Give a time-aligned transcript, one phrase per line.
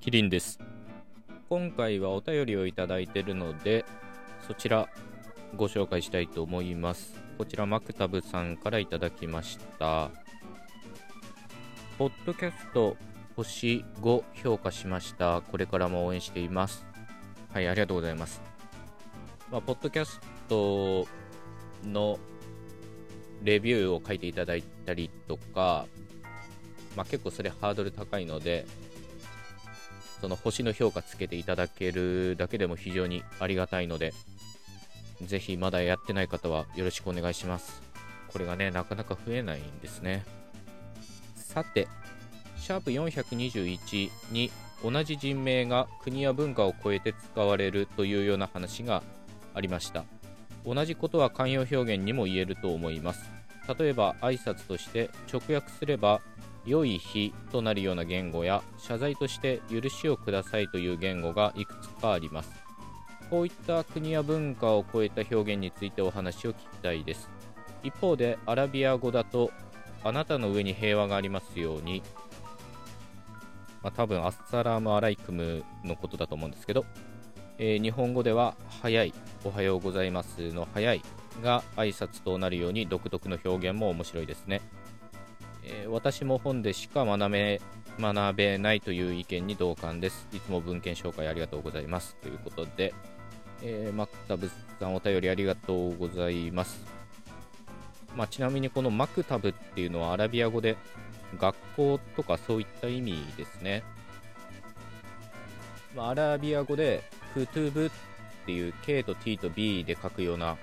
[0.00, 0.58] キリンです。
[1.48, 3.84] 今回はお便りをいただいているので
[4.46, 4.88] そちら
[5.56, 7.14] ご紹介したいと思います。
[7.38, 10.10] こちらマクタブさんからいただきました。
[11.98, 12.96] ポッドキャスト
[13.36, 15.42] 星5評価しました。
[15.42, 16.84] これからも応援しています。
[17.52, 18.40] はいありがとうございます。
[19.50, 21.06] まあ、ポッドキャスト
[21.84, 22.18] の
[23.42, 25.86] レビューを書いていただいたりとか、
[26.96, 28.66] まあ、結構それハードル高いので、
[30.20, 34.12] その星の評価つけていただけるだけでも非常にありがたいので、
[35.22, 37.82] ぜひまだやってない方はよろしくお願いします。
[38.28, 40.24] これがね、なかなか増えないんですね。
[41.34, 41.88] さて、
[42.58, 44.50] シャープ421に
[44.82, 49.02] 同じ人名が国や文化を超えて使われるというような話が
[49.54, 50.04] ありました
[50.64, 53.30] 同じことは慣用表現にも言えると思います
[53.78, 56.20] 例えば挨拶として直訳すれば
[56.66, 62.50] 良い日となるような言語や謝罪として許しをくださいという言語がいくつかあります。
[63.30, 67.30] こういった国や文化を超えた表現についてお話を聞きたいです。
[67.82, 69.50] 一方でアラビア語だと
[70.04, 72.02] あなたの上に平和がありますように。
[73.82, 76.84] まあ、多分アッサラームアライクムのことだと思うんですけど
[77.58, 79.14] えー、日本語では早い、
[79.44, 81.02] おはようございますの早い
[81.42, 84.60] が挨拶となるように独特の表現も面白いですね。
[85.66, 87.60] え、私も本でしか学べ
[87.98, 90.28] 学べないという意見に同感です。
[90.32, 92.16] いつも文献紹介ありがとうございます。
[92.16, 92.94] ということで、
[93.62, 96.84] えー、マクタブさんお便りありがとうございます。
[98.14, 100.76] まあ、ちなみにこのマクタブっていうのはアラビア語で
[101.38, 103.82] 学校とかそういった意味ですね。
[105.94, 107.02] まあ、アラビア語で
[107.34, 107.90] クトゥブっ
[108.46, 110.56] ていう K と T と B で書くような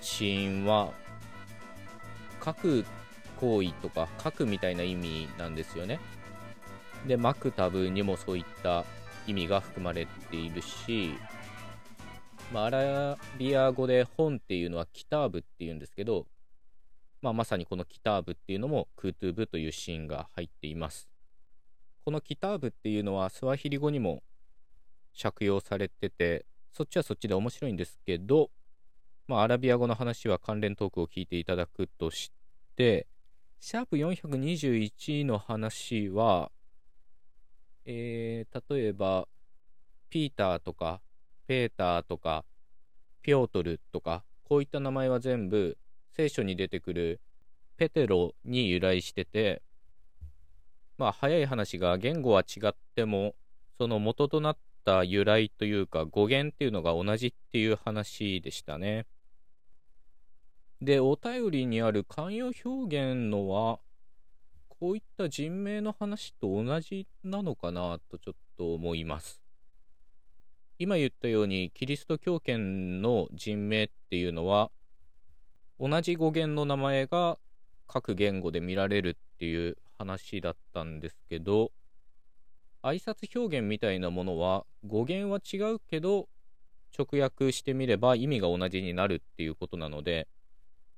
[0.00, 0.92] シーンは
[2.44, 2.84] 書く
[3.40, 5.98] 行為とか書くみたいな意味なんですよね。
[7.06, 8.84] で、マクタブにもそういった
[9.26, 11.14] 意味が含まれているし、
[12.52, 16.26] まあ、アラビア語で本っていうのはキターブっていうんですけど、
[17.22, 21.08] まあ、まさにこのキターブっていうのもクートゥーブというシーンが入っています。
[22.04, 24.22] このキターブっていうのはスワヒリ語にも
[25.20, 28.50] 借用されてて、そっちはそっちで面白いんですけど、
[29.28, 32.32] まあ、アラビア語の話は関連トークを聞いていただくとし
[32.74, 33.06] て、
[33.62, 36.50] シャープ421の話は、
[37.84, 39.28] えー、例えば、
[40.08, 41.02] ピーターとか、
[41.46, 42.46] ペーターとか、
[43.20, 45.76] ピョートルとか、こういった名前は全部、
[46.16, 47.20] 聖書に出てくる
[47.76, 49.60] ペテロに由来してて、
[50.96, 53.34] まあ、早い話が言語は違っても、
[53.76, 54.56] その元となっ
[54.86, 59.04] た由来というか語源っていうのが同じっていう話でしたね。
[60.82, 63.80] で、お便りにある慣用表現のは、
[64.68, 69.42] こういった人名の話と同じなのかなとちょっと思います。
[70.78, 74.70] 今言ったように、キリスト教圏の人名っていうのは、
[75.78, 77.38] 同じ語源の名前が
[77.86, 81.72] 各言語で見られるっていう話だったんですけど、
[82.82, 86.28] 挨拶表現みたいなものは語源は違うけど
[86.98, 90.28] 直訳してみれば意味が同じになるっていうことなので、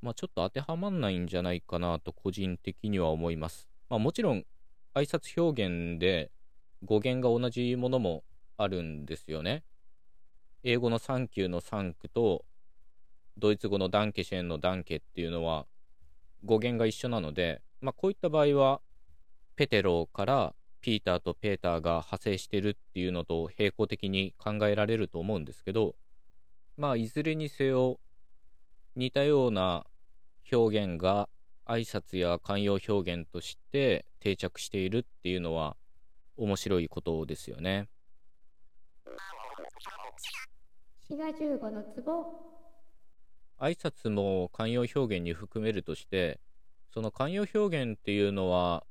[0.00, 3.68] まあ、ちょっと当てはまんないんじゃないかなと個人的には思います。
[3.88, 4.44] まあ、もちろん
[4.94, 6.30] 挨拶表現で
[6.84, 8.24] 語源が同じものも
[8.56, 9.64] あるんですよね。
[10.62, 12.44] 英語のサンキューのサンクと
[13.36, 15.66] ドイツ語のダンケシェンのダンケっていうのは
[16.44, 18.80] 語源が一緒なので、まあ、こういった場合は
[19.56, 25.94] ペテロからピーターとペーターが派生してるっていうのと並行的に考えられると思うんですけど、
[26.76, 27.98] まあ、いずれにせよ、
[28.98, 29.86] 似たような
[30.50, 31.28] 表現が
[31.64, 35.76] 挨拶や慣用表現として定着しているっていうのは
[36.36, 37.88] 面白いことですよね。
[43.60, 46.40] 挨拶も慣用表現に含めるとして
[46.92, 48.84] その慣用表現っていうのは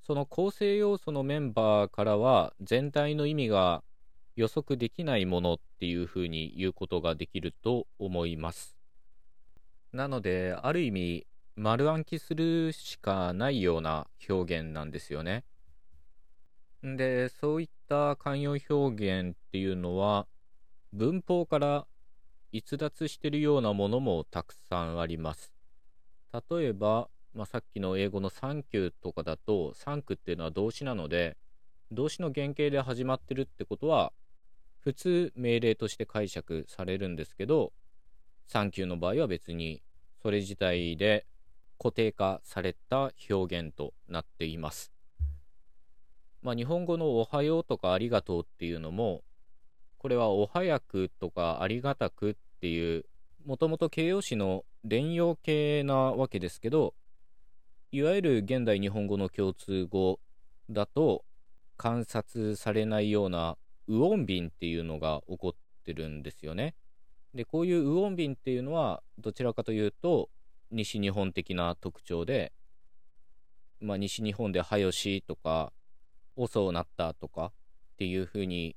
[0.00, 3.84] その構成要素のメンバーからは全体の意味が
[4.34, 8.74] 予測できないものっていうふうに言うことができると思います。
[9.94, 15.44] なので、ある意味、丸暗記するしかないような表現なんですよね。
[16.82, 20.26] で、そういった慣用表現っていうのは、
[20.92, 21.86] 文法から
[22.50, 25.52] 逸脱してるようなものもたくさんあります。
[26.50, 31.36] 例えば、まあ、さっきの英語のサンキューとかだと、サンクっていうのは動詞なので、
[31.92, 34.12] 動詞の原型で始まってるってことは、
[34.80, 37.72] 普通命令として解釈されるんですけど、
[38.46, 39.82] サンキューの場合は別に
[40.22, 41.26] それ自体で
[41.78, 44.92] 固定化された表現となっています。
[46.42, 49.22] まあ、日本語のおはようとかありがとうっていうのも、
[49.98, 53.06] これはお早くとかありがたくっていう、
[53.46, 56.94] もともと形容詞の連用形なわけですけど、
[57.92, 60.20] いわゆる現代日本語の共通語
[60.68, 61.24] だと、
[61.76, 63.56] 観察されないような
[63.88, 65.52] ウオンビンっていうのが起こっ
[65.84, 66.74] てるんですよね。
[67.34, 70.30] で、こういうウオンビンっていうのは、どちらかというと、
[70.70, 72.52] 西日本的な特徴で、
[73.80, 75.72] まあ、西日本ではよしとか、
[76.36, 78.76] 遅うなったとかっていう風に、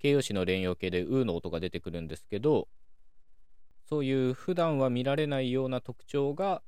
[0.00, 2.66] 形容詞の連用形でうの音が出てくるんですけど、
[3.88, 6.62] そういう普段は見られないような特徴が、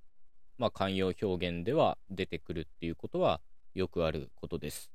[0.56, 3.40] まあ、慣用表現では出てくるっていうことは
[3.74, 4.92] よくあることです。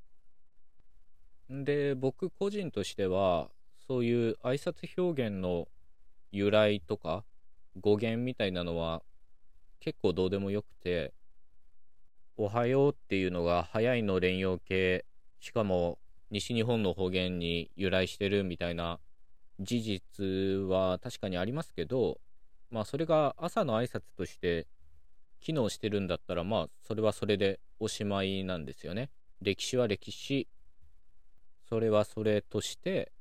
[1.50, 3.50] で、僕個人としては、
[3.86, 5.68] そういう挨拶表現の
[6.32, 7.24] 由来とか
[7.80, 9.02] 語源みたいなのは
[9.80, 11.12] 結構どうでもよくて、
[12.36, 15.04] おはようっていうのが早いの連用形、
[15.40, 15.98] しかも
[16.30, 19.00] 西日本の方言に由来してるみたいな
[19.58, 20.24] 事実
[20.68, 22.20] は確かにありますけど、
[22.70, 24.66] まあそれが朝の挨拶として
[25.40, 29.10] 機能してるんだったら、まあそれはそれでおしまいなんですよね。
[29.42, 30.46] 歴史は歴史、
[31.68, 33.12] それはそれとして、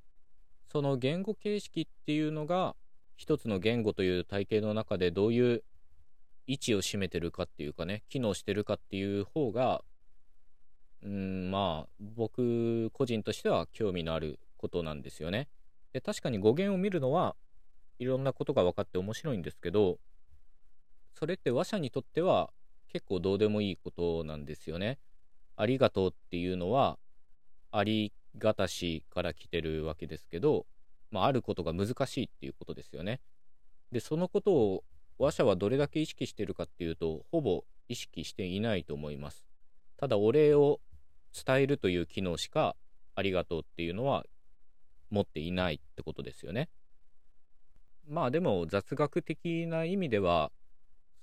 [0.71, 2.75] その言語形式っていうのが
[3.19, 5.63] 一つの言語という体系の中でどういう
[6.47, 9.83] 位置を占めてるかっていうかね、機能してるかっていう方が、
[11.03, 15.49] うん、まあ、僕個人としては興味のあることなんですよね。
[15.91, 17.35] で、確かに語源を見るのは
[17.99, 19.99] いろんなことが分かって面白いんですけど、
[21.13, 22.51] それって話者にとっては
[22.87, 24.97] 結構どうでもいいことなんですよね。
[25.57, 26.97] ありがとうっていうのは、
[27.69, 30.65] ありがたしから来てるわけですけど、
[31.11, 33.21] まあ、あることが難しいっていうことですよね。
[33.91, 34.83] で、そのことを
[35.17, 39.45] 話者はどれだけ意識してるかっていうと、ほぼ意識していないと思います。
[39.97, 40.79] ただ、お礼を
[41.45, 42.75] 伝えるという機能しか、
[43.15, 44.25] ありがとうっていうのは
[45.09, 46.69] 持っていないってことですよね。
[48.07, 50.51] まあでも雑学的な意味では、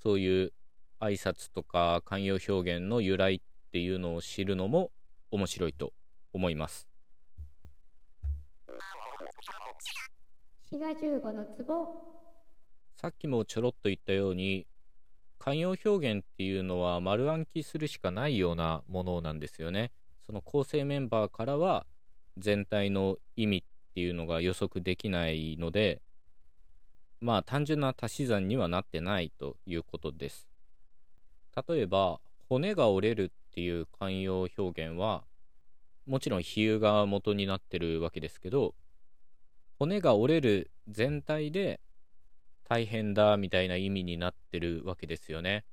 [0.02, 0.52] そういう
[1.00, 3.40] 挨拶とか慣用表現の由来っ
[3.72, 4.90] ていうのを知るのも
[5.30, 5.92] 面白いと
[6.32, 6.95] 思います。
[10.68, 11.86] 滋賀15の壺
[12.96, 14.66] さっきもちょろっと言ったように、
[15.38, 19.92] 慣用表現っていうのは丸暗記するしかないようなものなんですよね。
[20.26, 21.86] その構成メンバーからは
[22.36, 23.62] 全体の意味っ
[23.94, 26.02] ていうのが予測できないので、
[27.20, 30.48] まあ単純な足し算にはなってないということです。
[31.68, 32.18] 例えば、
[32.48, 35.22] 骨が折れるっていう慣用表現は、
[36.06, 38.74] もちろん比喩が元になってるわけですけど、
[39.78, 41.80] 骨が折れる全体で
[42.68, 45.64] 大変だみたいな意味になってるわけですよね。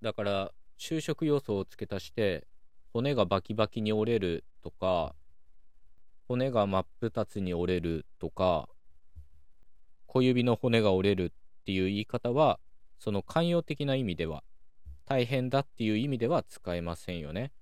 [0.00, 2.46] だから、就職要素を付け足して、
[2.92, 5.14] 骨がバキバキに折れるとか、
[6.26, 8.68] 骨が真っ二つに折れるとか、
[10.06, 12.58] 小指の骨が折れるっていう言い方は、
[12.98, 14.42] その寛容的な意味では、
[15.04, 17.52] 大変だっていう意味では使えませんよね。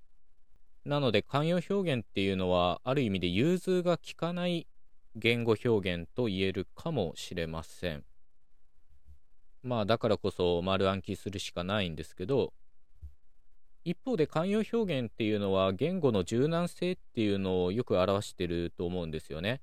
[0.85, 4.67] なので、寛容表現っていうのは、ある意味で融通が利かない
[5.17, 8.05] 言語表現と言えるかもしれません。
[9.63, 12.53] まあだからこそ丸暗記するしかないんですけど、
[13.85, 19.61] 一方で慣用表現っていうのは言語の柔軟性っていうのをよく表してると思うんですよね。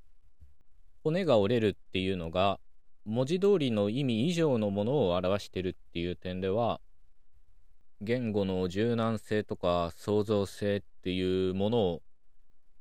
[1.03, 2.59] 骨が折れるっていうのが
[3.05, 6.81] 文字通りの意味以上のものを表してるっていう点では
[8.01, 12.01] 言語の柔軟性とか創造性っていうものを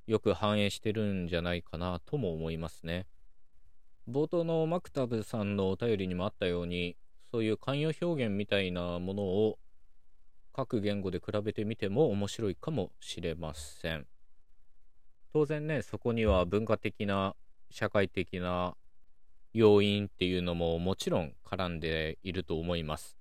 [0.06, 3.06] よく反映してるんじゃないかなとも思いますね。
[4.08, 6.96] 冒頭のマクタブさんのお便りにもあったように
[7.30, 9.58] そういう慣用表現みたいなものを
[10.52, 14.06] 各言語で比べてみても面白いかもしれません。
[15.34, 17.36] 当然ね、そこには文化的な、
[17.70, 18.74] 社会的な
[19.52, 23.18] 要因っていうのももちろん絡んでいると思います。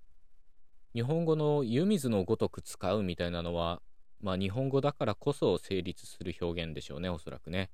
[0.93, 3.81] 日本語の湯水のごとく使うみたいなのは、
[4.25, 7.69] まあ日本語だからこそ成立する表現でしょうね、おそらくね。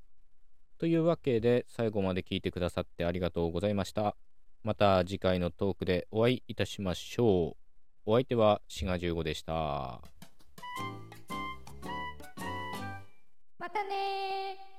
[0.80, 4.18] というわけで最後まで聞いてくださってありがとうございました。
[4.62, 7.58] また次回のトークでお会いいたしましょう。
[8.06, 10.02] お相手は滋賀15でした。
[13.58, 14.71] またね